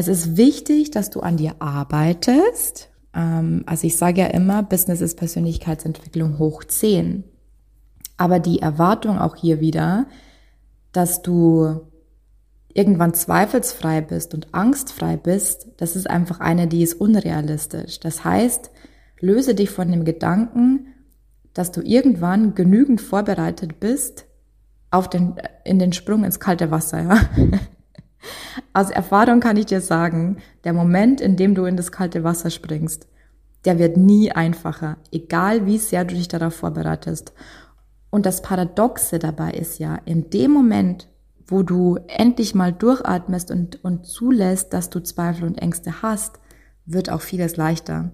es 0.00 0.08
ist 0.08 0.38
wichtig, 0.38 0.90
dass 0.90 1.10
du 1.10 1.20
an 1.20 1.36
dir 1.36 1.56
arbeitest. 1.58 2.88
Ähm, 3.14 3.64
also 3.66 3.86
ich 3.86 3.98
sage 3.98 4.22
ja 4.22 4.28
immer, 4.28 4.62
Business 4.62 5.02
ist 5.02 5.18
Persönlichkeitsentwicklung 5.18 6.38
hoch 6.38 6.64
10. 6.64 7.24
Aber 8.16 8.38
die 8.38 8.60
Erwartung 8.60 9.18
auch 9.18 9.36
hier 9.36 9.60
wieder, 9.60 10.06
dass 10.92 11.20
du 11.20 11.82
irgendwann 12.72 13.12
zweifelsfrei 13.12 14.00
bist 14.00 14.32
und 14.32 14.54
angstfrei 14.54 15.18
bist, 15.18 15.68
das 15.76 15.96
ist 15.96 16.08
einfach 16.08 16.40
eine, 16.40 16.66
die 16.66 16.82
ist 16.82 16.94
unrealistisch. 16.94 18.00
Das 18.00 18.24
heißt, 18.24 18.70
löse 19.20 19.54
dich 19.54 19.68
von 19.68 19.92
dem 19.92 20.06
Gedanken, 20.06 20.86
dass 21.52 21.72
du 21.72 21.82
irgendwann 21.82 22.54
genügend 22.54 23.02
vorbereitet 23.02 23.80
bist, 23.80 24.24
auf 24.90 25.10
den, 25.10 25.34
in 25.64 25.78
den 25.78 25.92
Sprung 25.92 26.24
ins 26.24 26.40
kalte 26.40 26.70
Wasser, 26.70 27.02
ja. 27.02 27.20
Aus 28.72 28.90
Erfahrung 28.90 29.40
kann 29.40 29.56
ich 29.56 29.66
dir 29.66 29.80
sagen, 29.80 30.38
der 30.64 30.72
Moment, 30.72 31.20
in 31.20 31.36
dem 31.36 31.54
du 31.54 31.64
in 31.64 31.76
das 31.76 31.92
kalte 31.92 32.24
Wasser 32.24 32.50
springst, 32.50 33.06
der 33.64 33.78
wird 33.78 33.96
nie 33.96 34.32
einfacher, 34.32 34.96
egal 35.12 35.66
wie 35.66 35.78
sehr 35.78 36.04
du 36.04 36.14
dich 36.14 36.28
darauf 36.28 36.54
vorbereitest. 36.54 37.32
Und 38.10 38.26
das 38.26 38.42
Paradoxe 38.42 39.18
dabei 39.18 39.52
ist 39.52 39.78
ja, 39.78 39.96
in 40.04 40.30
dem 40.30 40.50
Moment, 40.50 41.08
wo 41.46 41.62
du 41.62 41.98
endlich 42.06 42.54
mal 42.54 42.72
durchatmest 42.72 43.50
und, 43.50 43.84
und 43.84 44.06
zulässt, 44.06 44.72
dass 44.72 44.90
du 44.90 45.00
Zweifel 45.00 45.44
und 45.44 45.60
Ängste 45.60 46.02
hast, 46.02 46.38
wird 46.86 47.10
auch 47.10 47.20
vieles 47.20 47.56
leichter. 47.56 48.12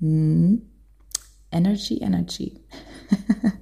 Hm. 0.00 0.62
Energy, 1.50 1.98
Energy. 1.98 2.60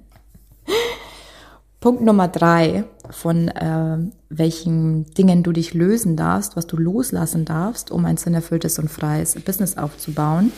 Punkt 1.79 2.01
Nummer 2.01 2.27
drei 2.27 2.85
von 3.11 3.47
äh, 3.47 3.97
welchen 4.29 5.05
Dingen 5.13 5.43
du 5.43 5.51
dich 5.51 5.73
lösen 5.73 6.15
darfst, 6.15 6.55
was 6.55 6.67
du 6.67 6.77
loslassen 6.77 7.45
darfst, 7.45 7.91
um 7.91 8.05
ein 8.05 8.17
sinnerfülltes 8.17 8.79
und 8.79 8.89
freies 8.89 9.35
Business 9.35 9.77
aufzubauen. 9.77 10.51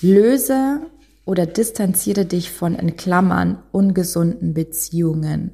Löse 0.00 0.80
oder 1.24 1.46
distanziere 1.46 2.24
dich 2.24 2.50
von 2.50 2.74
in 2.74 2.96
Klammern 2.96 3.58
ungesunden 3.72 4.54
Beziehungen. 4.54 5.52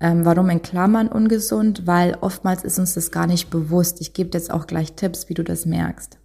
Ähm, 0.00 0.24
warum 0.24 0.50
in 0.50 0.62
Klammern 0.62 1.08
ungesund? 1.08 1.86
Weil 1.86 2.16
oftmals 2.20 2.64
ist 2.64 2.78
uns 2.78 2.94
das 2.94 3.10
gar 3.10 3.26
nicht 3.26 3.50
bewusst. 3.50 4.00
Ich 4.00 4.12
gebe 4.12 4.30
jetzt 4.34 4.50
auch 4.50 4.66
gleich 4.66 4.92
Tipps, 4.92 5.28
wie 5.28 5.34
du 5.34 5.42
das 5.42 5.66
merkst. 5.66 6.18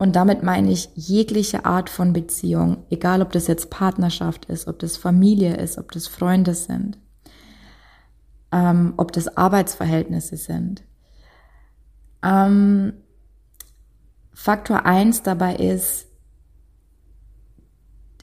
Und 0.00 0.16
damit 0.16 0.42
meine 0.42 0.72
ich 0.72 0.88
jegliche 0.94 1.66
Art 1.66 1.90
von 1.90 2.14
Beziehung, 2.14 2.84
egal 2.88 3.20
ob 3.20 3.32
das 3.32 3.46
jetzt 3.46 3.68
Partnerschaft 3.68 4.46
ist, 4.46 4.66
ob 4.66 4.78
das 4.78 4.96
Familie 4.96 5.58
ist, 5.58 5.76
ob 5.76 5.92
das 5.92 6.06
Freunde 6.06 6.54
sind, 6.54 6.98
ähm, 8.52 8.94
ob 8.96 9.12
das 9.12 9.36
Arbeitsverhältnisse 9.36 10.36
sind. 10.36 10.82
Ähm, 12.22 12.94
Faktor 14.32 14.86
eins 14.86 15.22
dabei 15.22 15.56
ist, 15.56 16.06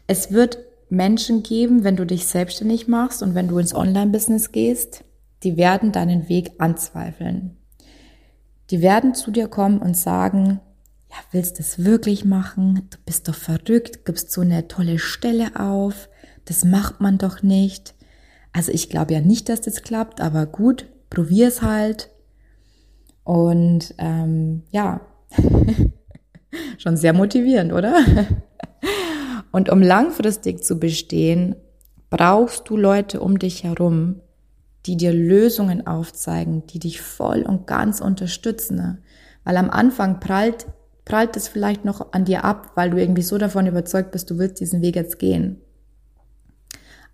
es 0.07 0.31
wird 0.31 0.57
Menschen 0.89 1.43
geben, 1.43 1.83
wenn 1.83 1.95
du 1.95 2.05
dich 2.05 2.27
selbstständig 2.27 2.87
machst 2.87 3.21
und 3.21 3.35
wenn 3.35 3.49
du 3.49 3.57
ins 3.59 3.75
Online-Business 3.75 4.51
gehst, 4.51 5.03
die 5.43 5.57
werden 5.57 5.91
deinen 5.91 6.29
Weg 6.29 6.53
anzweifeln. 6.59 7.57
Die 8.69 8.81
werden 8.81 9.13
zu 9.13 9.31
dir 9.31 9.47
kommen 9.47 9.79
und 9.79 9.95
sagen, 9.95 10.59
ja, 11.09 11.17
willst 11.31 11.57
du 11.57 11.61
es 11.61 11.83
wirklich 11.83 12.25
machen? 12.25 12.87
Du 12.89 12.97
bist 13.05 13.27
doch 13.27 13.35
verrückt, 13.35 14.05
gibst 14.05 14.31
so 14.31 14.41
eine 14.41 14.67
tolle 14.67 14.99
Stelle 14.99 15.59
auf, 15.59 16.09
das 16.45 16.63
macht 16.63 17.01
man 17.01 17.17
doch 17.17 17.43
nicht. 17.43 17.93
Also 18.57 18.71
ich 18.71 18.89
glaube 18.89 19.13
ja 19.13 19.21
nicht, 19.21 19.49
dass 19.49 19.61
das 19.61 19.83
klappt, 19.83 20.19
aber 20.19 20.47
gut, 20.47 20.87
probier 21.11 21.47
es 21.47 21.61
halt. 21.61 22.09
Und 23.23 23.93
ähm, 23.99 24.63
ja, 24.71 25.01
schon 26.79 26.97
sehr 26.97 27.13
motivierend, 27.13 27.71
oder? 27.71 27.99
Und 29.51 29.69
um 29.69 29.83
langfristig 29.83 30.63
zu 30.63 30.79
bestehen, 30.79 31.55
brauchst 32.09 32.67
du 32.67 32.77
Leute 32.77 33.21
um 33.21 33.37
dich 33.37 33.63
herum, 33.63 34.21
die 34.87 34.97
dir 34.97 35.13
Lösungen 35.13 35.85
aufzeigen, 35.85 36.65
die 36.65 36.79
dich 36.79 36.99
voll 36.99 37.43
und 37.43 37.67
ganz 37.67 38.01
unterstützen. 38.01 39.03
Weil 39.43 39.57
am 39.57 39.69
Anfang 39.69 40.19
prallt 40.19 40.65
prallt 41.05 41.37
es 41.37 41.47
vielleicht 41.47 41.85
noch 41.85 42.11
an 42.11 42.25
dir 42.25 42.43
ab, 42.43 42.71
weil 42.73 42.89
du 42.89 42.97
irgendwie 42.97 43.21
so 43.21 43.37
davon 43.37 43.67
überzeugt 43.67 44.11
bist, 44.11 44.31
du 44.31 44.39
willst 44.39 44.59
diesen 44.59 44.81
Weg 44.81 44.95
jetzt 44.95 45.19
gehen. 45.19 45.61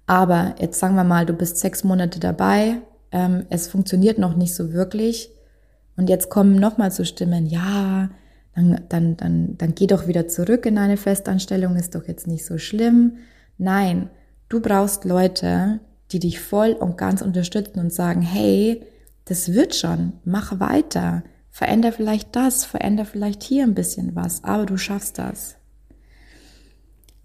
Aber 0.05 0.55
jetzt 0.59 0.79
sagen 0.79 0.95
wir 0.95 1.03
mal, 1.03 1.25
du 1.25 1.33
bist 1.33 1.57
sechs 1.57 1.83
Monate 1.83 2.19
dabei, 2.19 2.81
ähm, 3.11 3.45
es 3.49 3.67
funktioniert 3.67 4.17
noch 4.17 4.35
nicht 4.35 4.53
so 4.53 4.73
wirklich 4.73 5.29
und 5.95 6.09
jetzt 6.09 6.29
kommen 6.29 6.55
nochmal 6.55 6.91
so 6.91 7.03
Stimmen, 7.03 7.45
ja, 7.45 8.09
dann, 8.55 8.81
dann, 8.89 9.17
dann, 9.17 9.57
dann 9.57 9.75
geh 9.75 9.87
doch 9.87 10.07
wieder 10.07 10.27
zurück 10.27 10.65
in 10.65 10.77
eine 10.77 10.97
Festanstellung, 10.97 11.75
ist 11.75 11.95
doch 11.95 12.07
jetzt 12.07 12.27
nicht 12.27 12.45
so 12.45 12.57
schlimm. 12.57 13.17
Nein, 13.57 14.09
du 14.49 14.59
brauchst 14.59 15.05
Leute, 15.05 15.79
die 16.11 16.19
dich 16.19 16.39
voll 16.39 16.73
und 16.73 16.97
ganz 16.97 17.21
unterstützen 17.21 17.79
und 17.79 17.93
sagen, 17.93 18.21
hey, 18.21 18.85
das 19.25 19.53
wird 19.53 19.75
schon, 19.75 20.13
mach 20.25 20.59
weiter. 20.59 21.23
Veränder 21.49 21.91
vielleicht 21.91 22.35
das, 22.35 22.65
veränder 22.65 23.05
vielleicht 23.05 23.43
hier 23.43 23.63
ein 23.63 23.75
bisschen 23.75 24.15
was, 24.15 24.43
aber 24.43 24.65
du 24.65 24.77
schaffst 24.77 25.17
das. 25.17 25.55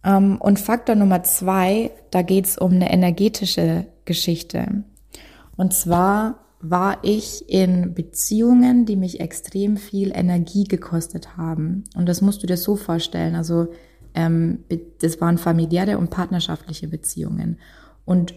Ähm, 0.05 0.41
und 0.41 0.59
Faktor 0.59 0.95
Nummer 0.95 1.23
zwei, 1.23 1.91
da 2.11 2.23
geht 2.23 2.47
es 2.47 2.59
um 2.59 2.73
eine 2.73 2.93
energetische 2.93 3.87
Geschichte. 4.05 4.85
Und 5.57 5.75
zwar 5.75 6.45
war 6.61 6.99
ich 7.03 7.49
in 7.49 7.95
Beziehungen, 7.95 8.85
die 8.85 8.97
mich 8.97 9.21
extrem 9.21 9.77
viel 9.77 10.13
Energie 10.15 10.65
gekostet 10.65 11.37
haben. 11.37 11.85
Und 11.97 12.09
das 12.09 12.21
musst 12.21 12.43
du 12.43 12.47
dir 12.47 12.57
so 12.57 12.77
vorstellen. 12.77 13.35
Also 13.35 13.69
ähm, 14.15 14.65
das 15.01 15.21
waren 15.21 15.39
familiäre 15.39 15.99
und 15.99 16.11
partnerschaftliche 16.11 16.89
Beziehungen. 16.89 17.59
Und 18.05 18.35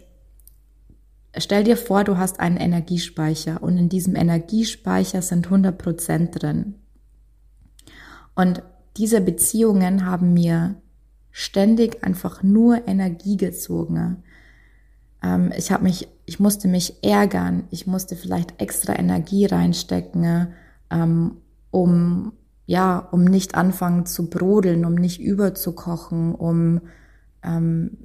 Stell 1.38 1.64
dir 1.64 1.78
vor, 1.78 2.04
du 2.04 2.18
hast 2.18 2.40
einen 2.40 2.58
Energiespeicher 2.58 3.64
und 3.64 3.78
in 3.78 3.88
diesem 3.88 4.16
Energiespeicher 4.16 5.22
sind 5.22 5.46
100 5.46 5.78
Prozent 5.78 6.42
drin. 6.42 6.76
Und 8.36 8.64
diese 8.98 9.22
Beziehungen 9.22 10.06
haben 10.06 10.34
mir 10.34 10.76
ständig 11.32 12.04
einfach 12.04 12.44
nur 12.44 12.88
Energie 12.88 13.38
gezogen. 13.38 14.24
Ähm, 15.24 15.52
ich 15.58 15.72
habe 15.72 15.84
mich, 15.84 16.08
ich 16.26 16.40
musste 16.40 16.68
mich 16.68 17.04
ärgern, 17.04 17.64
ich 17.70 17.88
musste 17.88 18.16
vielleicht 18.16 18.62
extra 18.62 18.98
Energie 18.98 19.46
reinstecken, 19.46 20.54
ähm, 20.90 21.38
um 21.72 22.34
ja, 22.68 23.00
um 23.00 23.26
nicht 23.26 23.56
anfangen 23.56 24.06
zu 24.06 24.30
brodeln, 24.30 24.86
um 24.86 24.96
nicht 24.96 25.20
überzukochen, 25.20 26.34
um 26.34 26.82
ähm, 27.44 27.98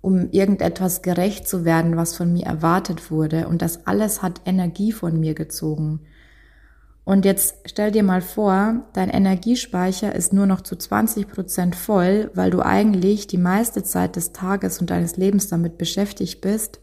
um 0.00 0.30
irgendetwas 0.30 1.02
gerecht 1.02 1.48
zu 1.48 1.64
werden, 1.64 1.96
was 1.96 2.14
von 2.14 2.32
mir 2.32 2.46
erwartet 2.46 3.10
wurde. 3.10 3.48
Und 3.48 3.62
das 3.62 3.86
alles 3.86 4.22
hat 4.22 4.42
Energie 4.44 4.92
von 4.92 5.18
mir 5.18 5.34
gezogen. 5.34 6.00
Und 7.06 7.24
jetzt 7.24 7.54
stell 7.66 7.92
dir 7.92 8.02
mal 8.02 8.20
vor, 8.20 8.84
dein 8.92 9.10
Energiespeicher 9.10 10.12
ist 10.12 10.32
nur 10.32 10.46
noch 10.46 10.62
zu 10.62 10.74
20 10.74 11.28
Prozent 11.28 11.76
voll, 11.76 12.32
weil 12.34 12.50
du 12.50 12.60
eigentlich 12.62 13.28
die 13.28 13.38
meiste 13.38 13.84
Zeit 13.84 14.16
des 14.16 14.32
Tages 14.32 14.80
und 14.80 14.90
deines 14.90 15.16
Lebens 15.16 15.46
damit 15.46 15.78
beschäftigt 15.78 16.40
bist, 16.40 16.80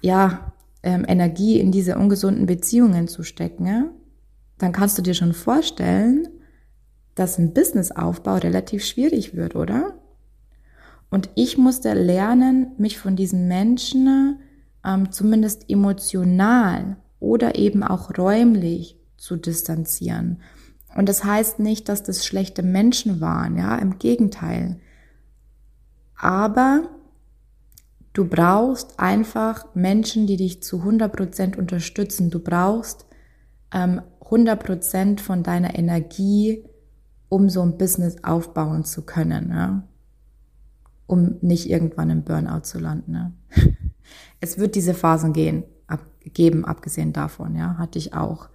ja, 0.00 0.52
ähm, 0.84 1.04
Energie 1.08 1.58
in 1.58 1.72
diese 1.72 1.98
ungesunden 1.98 2.46
Beziehungen 2.46 3.08
zu 3.08 3.24
stecken. 3.24 3.66
Ja? 3.66 3.86
Dann 4.58 4.70
kannst 4.70 4.96
du 4.98 5.02
dir 5.02 5.14
schon 5.14 5.32
vorstellen, 5.32 6.28
dass 7.16 7.38
ein 7.38 7.54
Businessaufbau 7.54 8.36
relativ 8.36 8.84
schwierig 8.84 9.34
wird, 9.34 9.56
oder? 9.56 9.98
Und 11.10 11.28
ich 11.34 11.58
musste 11.58 11.92
lernen, 11.92 12.70
mich 12.78 12.98
von 13.00 13.16
diesen 13.16 13.48
Menschen 13.48 14.38
ähm, 14.84 15.10
zumindest 15.10 15.68
emotional 15.68 16.98
oder 17.24 17.56
eben 17.56 17.82
auch 17.82 18.16
räumlich 18.16 18.98
zu 19.16 19.36
distanzieren. 19.36 20.42
Und 20.96 21.08
das 21.08 21.24
heißt 21.24 21.58
nicht, 21.58 21.88
dass 21.88 22.02
das 22.02 22.24
schlechte 22.24 22.62
Menschen 22.62 23.20
waren, 23.20 23.56
ja, 23.56 23.76
im 23.76 23.98
Gegenteil. 23.98 24.78
Aber 26.16 26.88
du 28.12 28.26
brauchst 28.26 29.00
einfach 29.00 29.74
Menschen, 29.74 30.26
die 30.26 30.36
dich 30.36 30.62
zu 30.62 30.82
100% 30.82 31.56
unterstützen. 31.56 32.30
Du 32.30 32.38
brauchst 32.38 33.06
ähm, 33.72 34.00
100% 34.20 35.20
von 35.20 35.42
deiner 35.42 35.76
Energie, 35.76 36.64
um 37.28 37.48
so 37.48 37.62
ein 37.62 37.76
Business 37.76 38.22
aufbauen 38.22 38.84
zu 38.84 39.02
können. 39.02 39.50
Ja 39.50 39.84
um 41.06 41.36
nicht 41.40 41.68
irgendwann 41.68 42.10
im 42.10 42.22
Burnout 42.22 42.62
zu 42.62 42.78
landen. 42.78 43.12
Ne? 43.12 43.32
Es 44.40 44.58
wird 44.58 44.74
diese 44.74 44.92
Phasen 44.94 45.32
gehen, 45.32 45.64
ab, 46.24 46.34
geben, 46.34 46.64
abgesehen 46.64 47.12
davon, 47.12 47.56
ja, 47.56 47.76
hatte 47.78 47.98
ich 47.98 48.14
auch. 48.14 48.48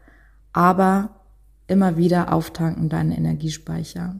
Aber 0.54 1.22
immer 1.68 1.98
wieder 1.98 2.34
auftanken 2.34 2.90
deinen 2.90 3.12
Energiespeicher. 3.12 4.20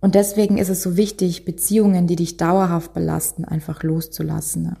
Und 0.00 0.14
deswegen 0.14 0.58
ist 0.58 0.68
es 0.68 0.82
so 0.82 0.96
wichtig, 0.96 1.44
Beziehungen, 1.44 2.06
die 2.06 2.16
dich 2.16 2.36
dauerhaft 2.36 2.92
belasten, 2.92 3.44
einfach 3.44 3.82
loszulassen. 3.82 4.62
Ne? 4.62 4.76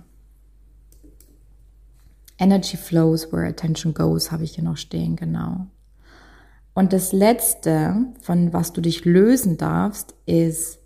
Energy 2.38 2.76
flows 2.76 3.32
where 3.32 3.48
attention 3.48 3.94
goes, 3.94 4.30
habe 4.30 4.44
ich 4.44 4.54
hier 4.54 4.64
noch 4.64 4.76
stehen, 4.76 5.16
genau. 5.16 5.66
Und 6.74 6.92
das 6.92 7.12
letzte, 7.12 7.96
von 8.20 8.52
was 8.52 8.74
du 8.74 8.82
dich 8.82 9.06
lösen 9.06 9.56
darfst, 9.56 10.14
ist 10.26 10.78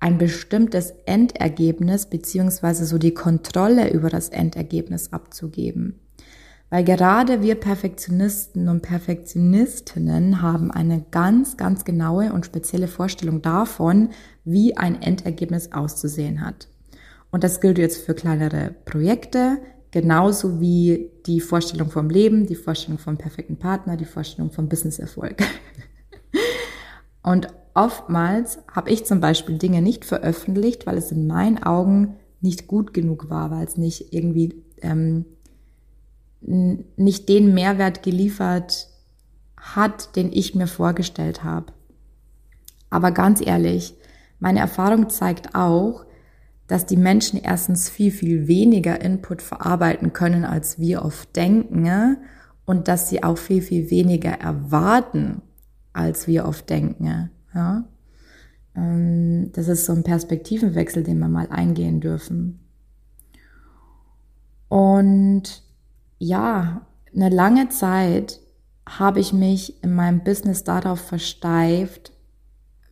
ein 0.00 0.18
bestimmtes 0.18 0.92
Endergebnis 1.06 2.06
beziehungsweise 2.06 2.86
so 2.86 2.98
die 2.98 3.14
Kontrolle 3.14 3.92
über 3.92 4.10
das 4.10 4.28
Endergebnis 4.28 5.12
abzugeben. 5.12 5.98
Weil 6.70 6.84
gerade 6.84 7.40
wir 7.40 7.54
Perfektionisten 7.54 8.68
und 8.68 8.82
Perfektionistinnen 8.82 10.42
haben 10.42 10.70
eine 10.70 11.04
ganz, 11.10 11.56
ganz 11.56 11.84
genaue 11.84 12.32
und 12.32 12.44
spezielle 12.44 12.88
Vorstellung 12.88 13.40
davon, 13.40 14.10
wie 14.44 14.76
ein 14.76 15.00
Endergebnis 15.00 15.72
auszusehen 15.72 16.44
hat. 16.44 16.68
Und 17.30 17.42
das 17.42 17.60
gilt 17.60 17.78
jetzt 17.78 18.04
für 18.04 18.14
kleinere 18.14 18.74
Projekte, 18.84 19.58
genauso 19.90 20.60
wie 20.60 21.10
die 21.26 21.40
Vorstellung 21.40 21.90
vom 21.90 22.10
Leben, 22.10 22.46
die 22.46 22.54
Vorstellung 22.54 22.98
vom 22.98 23.16
perfekten 23.16 23.56
Partner, 23.56 23.96
die 23.96 24.04
Vorstellung 24.04 24.50
vom 24.50 24.68
Businesserfolg. 24.68 25.42
und 27.22 27.48
oftmals 27.74 28.58
habe 28.72 28.90
ich 28.90 29.04
zum 29.04 29.20
Beispiel 29.20 29.58
Dinge 29.58 29.82
nicht 29.82 30.04
veröffentlicht, 30.04 30.86
weil 30.86 30.96
es 30.96 31.12
in 31.12 31.26
meinen 31.26 31.62
Augen 31.62 32.16
nicht 32.40 32.66
gut 32.66 32.94
genug 32.94 33.30
war, 33.30 33.50
weil 33.50 33.66
es 33.66 33.76
nicht 33.76 34.12
irgendwie 34.12 34.62
ähm, 34.82 35.24
nicht 36.40 37.28
den 37.28 37.54
Mehrwert 37.54 38.02
geliefert 38.02 38.88
hat, 39.56 40.14
den 40.16 40.32
ich 40.32 40.54
mir 40.54 40.68
vorgestellt 40.68 41.42
habe. 41.42 41.72
Aber 42.90 43.10
ganz 43.10 43.44
ehrlich, 43.44 43.94
meine 44.38 44.60
Erfahrung 44.60 45.10
zeigt 45.10 45.54
auch, 45.54 46.04
dass 46.68 46.86
die 46.86 46.96
Menschen 46.96 47.40
erstens 47.42 47.88
viel, 47.88 48.12
viel 48.12 48.46
weniger 48.46 49.00
Input 49.00 49.42
verarbeiten 49.42 50.12
können, 50.12 50.44
als 50.44 50.78
wir 50.78 51.04
oft 51.04 51.34
denken 51.34 52.18
und 52.66 52.88
dass 52.88 53.08
sie 53.08 53.22
auch 53.22 53.38
viel, 53.38 53.62
viel 53.62 53.90
weniger 53.90 54.32
erwarten, 54.32 55.42
als 55.92 56.26
wir 56.26 56.44
oft 56.44 56.68
denken. 56.70 57.30
Ja? 57.54 57.84
Ähm, 58.74 59.50
das 59.52 59.68
ist 59.68 59.86
so 59.86 59.92
ein 59.92 60.04
Perspektivenwechsel, 60.04 61.02
den 61.02 61.18
wir 61.18 61.28
mal 61.28 61.48
eingehen 61.50 62.00
dürfen. 62.00 62.60
Und 64.68 65.62
ja, 66.18 66.86
eine 67.14 67.28
lange 67.30 67.68
Zeit 67.70 68.40
habe 68.86 69.20
ich 69.20 69.32
mich 69.32 69.82
in 69.82 69.94
meinem 69.94 70.24
Business 70.24 70.64
darauf 70.64 71.00
versteift, 71.00 72.12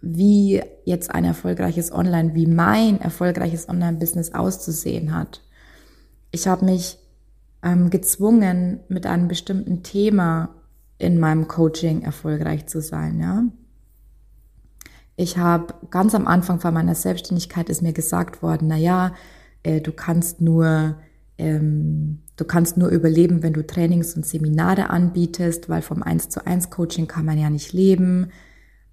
wie 0.01 0.63
jetzt 0.85 1.15
ein 1.15 1.25
erfolgreiches 1.25 1.93
Online, 1.93 2.35
wie 2.35 2.47
mein 2.47 3.01
erfolgreiches 3.01 3.69
Online-Business 3.69 4.35
auszusehen 4.35 5.15
hat. 5.15 5.43
Ich 6.31 6.47
habe 6.47 6.65
mich 6.65 6.99
ähm, 7.63 7.91
gezwungen, 7.91 8.81
mit 8.89 9.07
einem 9.07 9.29
bestimmten 9.29 9.83
Thema 9.83 10.51
in 10.99 11.19
meinem 11.19 11.49
Coaching 11.49 12.03
erfolgreich 12.03 12.67
zu 12.67 12.81
sein, 12.81 13.21
ja. 13.21 13.45
Ich 15.17 15.39
habe 15.39 15.75
ganz 15.91 16.15
am 16.15 16.27
Anfang 16.27 16.61
von 16.61 16.75
meiner 16.75 16.95
Selbstständigkeit 16.95 17.69
ist 17.71 17.83
mir 17.83 17.93
gesagt 17.93 18.43
worden, 18.43 18.69
na 18.69 18.77
ja, 18.77 19.15
äh, 19.63 19.81
du 19.81 19.93
kannst 19.93 20.41
nur 20.41 20.97
ähm, 21.39 22.23
du 22.37 22.45
kannst 22.45 22.77
nur 22.77 22.89
überleben, 22.89 23.43
wenn 23.43 23.53
du 23.53 23.67
Trainings 23.67 24.15
und 24.15 24.27
Seminare 24.27 24.91
anbietest, 24.91 25.69
weil 25.69 25.83
vom 25.83 26.03
1 26.03 26.29
zu 26.29 26.47
1 26.47 26.71
Coaching 26.71 27.07
kann 27.07 27.25
man 27.25 27.39
ja 27.39 27.51
nicht 27.51 27.73
leben. 27.73 28.31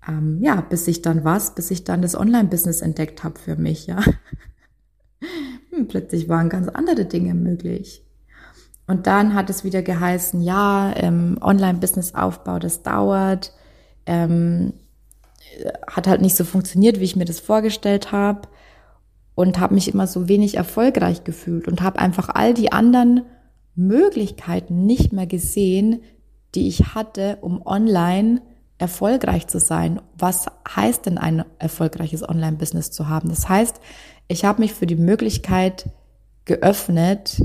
Ähm, 0.08 0.39
ja, 0.42 0.62
bis 0.62 0.88
ich 0.88 1.01
dann 1.01 1.24
was, 1.24 1.56
bis 1.56 1.72
ich 1.72 1.84
dann 1.84 2.01
das 2.01 2.15
Online-Business 2.15 2.82
entdeckt 2.82 3.24
habe 3.24 3.39
für 3.39 3.56
mich, 3.56 3.88
ja. 3.88 4.01
Hm, 5.70 5.88
plötzlich 5.88 6.27
waren 6.27 6.50
ganz 6.50 6.68
andere 6.68 7.06
Dinge 7.06 7.34
möglich. 7.34 8.06
Und 8.86 9.08
dann 9.08 9.34
hat 9.34 9.50
es 9.50 9.63
wieder 9.63 9.82
geheißen, 9.82 10.42
ja, 10.42 10.94
ähm, 10.98 11.38
Online-Business-Aufbau, 11.39 12.60
das 12.60 12.84
dauert, 12.84 13.53
ähm, 14.06 14.74
hat 15.88 16.07
halt 16.07 16.22
nicht 16.22 16.36
so 16.36 16.43
funktioniert, 16.43 17.00
wie 17.00 17.05
ich 17.05 17.15
mir 17.15 17.25
das 17.25 17.39
vorgestellt 17.39 18.12
habe 18.12 18.48
und 19.36 19.60
habe 19.60 19.74
mich 19.74 19.91
immer 19.91 20.07
so 20.07 20.27
wenig 20.27 20.55
erfolgreich 20.55 21.24
gefühlt 21.24 21.67
und 21.67 21.81
habe 21.81 22.00
einfach 22.00 22.29
all 22.29 22.53
die 22.53 22.72
anderen 22.72 23.24
Möglichkeiten 23.75 24.86
nicht 24.86 25.13
mehr 25.13 25.27
gesehen, 25.27 26.01
die 26.55 26.67
ich 26.67 26.93
hatte, 26.93 27.39
um 27.41 27.65
online 27.65 28.41
erfolgreich 28.77 29.48
zu 29.48 29.60
sein. 29.60 30.01
Was 30.17 30.48
heißt 30.75 31.05
denn 31.05 31.17
ein 31.17 31.45
erfolgreiches 31.57 32.27
Online-Business 32.27 32.91
zu 32.91 33.10
haben? 33.10 33.29
Das 33.29 33.50
heißt, 33.50 33.79
ich 34.27 34.45
habe 34.45 34.62
mich 34.62 34.74
für 34.74 34.86
die 34.86 34.95
Möglichkeit 34.95 35.89
geöffnet, 36.45 37.41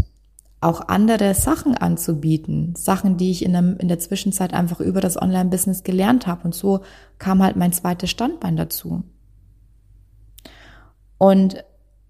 auch 0.60 0.88
andere 0.88 1.34
Sachen 1.34 1.76
anzubieten. 1.76 2.74
Sachen, 2.76 3.16
die 3.16 3.30
ich 3.30 3.44
in, 3.44 3.54
einem, 3.54 3.76
in 3.78 3.88
der 3.88 3.98
Zwischenzeit 3.98 4.52
einfach 4.52 4.80
über 4.80 5.00
das 5.00 5.20
Online-Business 5.20 5.84
gelernt 5.84 6.26
habe. 6.26 6.44
Und 6.44 6.54
so 6.54 6.80
kam 7.18 7.42
halt 7.42 7.56
mein 7.56 7.72
zweites 7.72 8.10
Standbein 8.10 8.56
dazu. 8.56 9.04
Und 11.16 11.64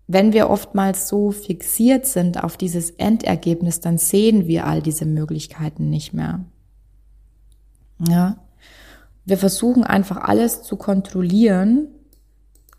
wenn 0.06 0.32
wir 0.32 0.48
oftmals 0.48 1.08
so 1.08 1.30
fixiert 1.30 2.06
sind 2.06 2.42
auf 2.42 2.56
dieses 2.56 2.90
Endergebnis, 2.90 3.80
dann 3.80 3.98
sehen 3.98 4.46
wir 4.46 4.66
all 4.66 4.80
diese 4.80 5.04
Möglichkeiten 5.04 5.90
nicht 5.90 6.14
mehr. 6.14 6.44
Ja. 8.08 8.36
Wir 9.26 9.36
versuchen 9.36 9.84
einfach 9.84 10.16
alles 10.16 10.62
zu 10.62 10.76
kontrollieren, 10.76 11.88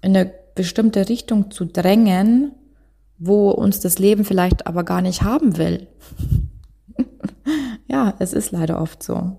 in 0.01 0.17
eine 0.17 0.33
bestimmte 0.55 1.07
Richtung 1.07 1.51
zu 1.51 1.65
drängen, 1.65 2.53
wo 3.19 3.51
uns 3.51 3.81
das 3.81 3.99
Leben 3.99 4.23
vielleicht 4.23 4.65
aber 4.65 4.83
gar 4.83 5.01
nicht 5.01 5.21
haben 5.21 5.57
will. 5.57 5.87
ja, 7.87 8.15
es 8.19 8.33
ist 8.33 8.51
leider 8.51 8.81
oft 8.81 9.03
so. 9.03 9.37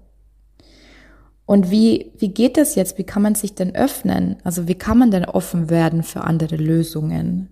Und 1.47 1.71
wie, 1.71 2.13
wie 2.19 2.29
geht 2.29 2.57
das 2.57 2.77
jetzt? 2.77 2.97
Wie 2.99 3.05
kann 3.05 3.23
man 3.23 3.35
sich 3.35 3.57
denn 3.57 3.75
öffnen? 3.75 4.37
Also 4.45 4.69
wie 4.69 4.77
kann 4.77 4.99
man 4.99 5.11
denn 5.11 5.25
offen 5.25 5.69
werden 5.69 6.05
für 6.05 6.21
andere 6.21 6.55
Lösungen? 6.55 7.49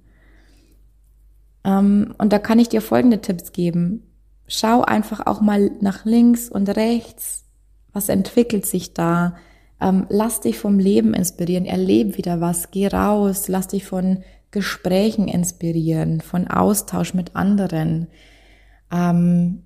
Ähm, 1.65 2.15
und 2.19 2.33
da 2.33 2.39
kann 2.39 2.61
ich 2.61 2.69
dir 2.69 2.81
folgende 2.81 3.21
Tipps 3.21 3.51
geben. 3.51 4.05
Schau 4.47 4.83
einfach 4.83 5.27
auch 5.27 5.41
mal 5.41 5.73
nach 5.81 6.05
links 6.05 6.49
und 6.49 6.69
rechts. 6.69 7.45
Was 7.93 8.09
entwickelt 8.09 8.67
sich 8.67 8.95
da? 8.95 9.35
Ähm, 9.81 10.07
lass 10.11 10.43
dich 10.43 10.59
vom 10.59 10.79
Leben 10.79 11.13
inspirieren. 11.13 11.65
Erlebe 11.67 12.17
wieder 12.17 12.41
was. 12.41 12.71
Geh 12.71 12.87
raus. 12.87 13.49
Lass 13.49 13.67
dich 13.67 13.85
von 13.85 14.23
Gesprächen 14.51 15.29
inspirieren, 15.29 16.21
von 16.21 16.49
Austausch 16.49 17.15
mit 17.15 17.37
anderen. 17.37 18.09
Ähm, 18.91 19.63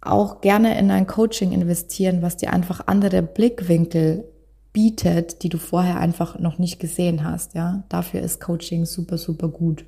auch 0.00 0.40
gerne 0.40 0.78
in 0.78 0.90
ein 0.90 1.06
Coaching 1.06 1.52
investieren, 1.52 2.22
was 2.22 2.36
dir 2.36 2.52
einfach 2.52 2.86
andere 2.86 3.22
Blickwinkel 3.22 4.24
bietet, 4.72 5.42
die 5.42 5.48
du 5.48 5.58
vorher 5.58 5.98
einfach 5.98 6.38
noch 6.38 6.58
nicht 6.58 6.78
gesehen 6.78 7.24
hast. 7.24 7.54
Ja, 7.54 7.82
dafür 7.88 8.20
ist 8.20 8.40
Coaching 8.40 8.84
super, 8.84 9.18
super 9.18 9.48
gut. 9.48 9.84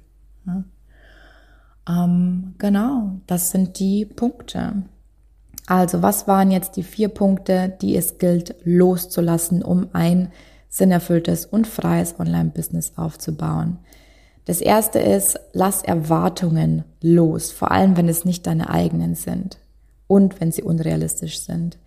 Ja? 0.47 0.65
Ähm, 1.89 2.55
genau, 2.59 3.21
das 3.27 3.51
sind 3.51 3.79
die 3.79 4.05
Punkte. 4.05 4.83
Also, 5.67 6.03
was 6.03 6.27
waren 6.27 6.51
jetzt 6.51 6.77
die 6.77 6.83
vier 6.83 7.09
Punkte, 7.09 7.73
die 7.81 7.97
es 7.97 8.19
gilt 8.19 8.57
loszulassen, 8.65 9.63
um 9.63 9.89
ein 9.93 10.33
sinnerfülltes 10.71 11.45
und 11.45 11.67
freies 11.67 12.19
Online-Business 12.19 12.95
aufzubauen? 12.97 13.79
Das 14.47 14.61
erste 14.61 14.99
ist, 14.99 15.39
lass 15.53 15.83
Erwartungen 15.83 16.85
los, 17.03 17.53
vor 17.53 17.71
allem 17.71 17.97
wenn 17.97 18.09
es 18.09 18.25
nicht 18.25 18.47
deine 18.47 18.71
eigenen 18.71 19.15
sind 19.15 19.59
und 20.07 20.41
wenn 20.41 20.51
sie 20.51 20.63
unrealistisch 20.63 21.41
sind. 21.41 21.79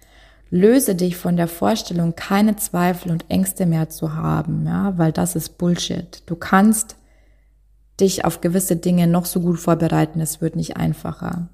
Löse 0.49 0.93
dich 0.93 1.17
von 1.17 1.35
der 1.35 1.47
Vorstellung, 1.47 2.15
keine 2.15 2.55
Zweifel 2.55 3.11
und 3.11 3.25
Ängste 3.27 3.65
mehr 3.65 3.89
zu 3.89 4.15
haben, 4.15 4.67
ja, 4.67 4.97
weil 4.97 5.11
das 5.11 5.35
ist 5.35 5.57
Bullshit. 5.57 6.21
Du 6.27 6.35
kannst 6.35 6.95
dich 7.99 8.23
auf 8.23 8.39
gewisse 8.39 8.75
Dinge 8.75 9.07
noch 9.07 9.25
so 9.25 9.39
gut 9.41 9.59
vorbereiten, 9.59 10.21
es 10.21 10.41
wird 10.41 10.55
nicht 10.55 10.77
einfacher. 10.77 11.49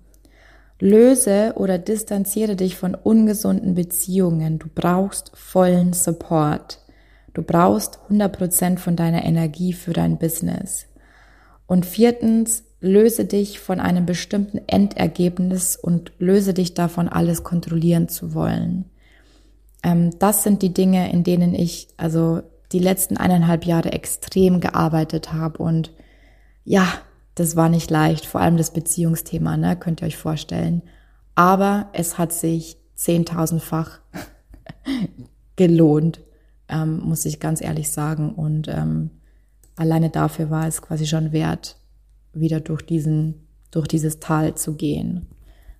Löse 0.80 1.54
oder 1.56 1.78
distanziere 1.78 2.56
dich 2.56 2.78
von 2.78 2.96
ungesunden 2.96 3.76
Beziehungen. 3.76 4.60
Du 4.60 4.68
brauchst 4.74 5.32
vollen 5.34 5.94
Support. 5.94 6.80
Du 7.40 7.46
brauchst 7.46 8.00
100% 8.10 8.80
von 8.80 8.98
deiner 8.98 9.24
Energie 9.24 9.72
für 9.72 9.94
dein 9.94 10.18
Business. 10.18 10.88
Und 11.68 11.86
viertens, 11.86 12.66
löse 12.82 13.24
dich 13.24 13.62
von 13.62 13.80
einem 13.80 14.06
bestimmten 14.06 14.60
Endergebnis 14.68 15.78
und 15.78 16.12
löse 16.20 16.54
dich 16.54 16.74
davon, 16.74 17.08
alles 17.08 17.46
kontrollieren 17.46 18.10
zu 18.10 18.34
wollen. 18.34 18.90
Ähm, 19.84 20.20
das 20.20 20.44
sind 20.44 20.64
die 20.64 20.74
Dinge, 20.74 21.14
in 21.14 21.24
denen 21.24 21.56
ich 21.56 21.88
also 21.96 22.42
die 22.74 22.80
letzten 22.80 23.16
eineinhalb 23.16 23.64
Jahre 23.64 23.94
extrem 23.94 24.60
gearbeitet 24.60 25.32
habe 25.32 25.64
und 25.64 25.94
ja, 26.66 26.92
das 27.36 27.56
war 27.56 27.70
nicht 27.70 27.90
leicht, 27.90 28.26
vor 28.26 28.42
allem 28.42 28.58
das 28.58 28.74
Beziehungsthema, 28.74 29.56
ne, 29.56 29.78
könnt 29.78 30.02
ihr 30.02 30.08
euch 30.08 30.18
vorstellen. 30.18 30.82
Aber 31.36 31.88
es 31.94 32.18
hat 32.18 32.34
sich 32.34 32.76
zehntausendfach 32.96 34.02
gelohnt, 35.56 36.20
ähm, 36.70 37.00
muss 37.00 37.26
ich 37.26 37.40
ganz 37.40 37.62
ehrlich 37.62 37.90
sagen. 37.90 38.34
Und 38.34 38.68
ähm, 38.68 39.10
alleine 39.76 40.10
dafür 40.10 40.50
war 40.50 40.68
es 40.68 40.82
quasi 40.82 41.06
schon 41.06 41.32
wert, 41.32 41.78
wieder 42.34 42.60
durch 42.60 42.82
diesen, 42.82 43.48
durch 43.72 43.88
dieses 43.88 44.20
Tal 44.20 44.56
zu 44.56 44.76
gehen. 44.76 45.28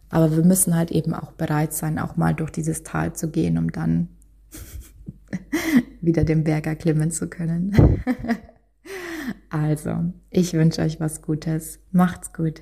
Aber 0.10 0.36
wir 0.36 0.44
müssen 0.44 0.76
halt 0.76 0.92
eben 0.92 1.14
auch 1.14 1.32
bereit 1.34 1.74
sein, 1.74 2.00
auch 2.00 2.18
mal 2.18 2.34
durch 2.34 2.52
dieses 2.52 2.84
Tal 2.84 3.14
zu 3.14 3.30
gehen, 3.30 3.58
um 3.58 3.72
dann 3.72 4.10
wieder 6.02 6.24
den 6.24 6.44
Berg 6.44 6.68
erklimmen 6.68 7.12
zu 7.12 7.30
können. 7.30 8.04
Also, 9.50 10.14
ich 10.30 10.54
wünsche 10.54 10.82
euch 10.82 11.00
was 11.00 11.22
Gutes. 11.22 11.80
Macht's 11.92 12.34
gut. 12.34 12.62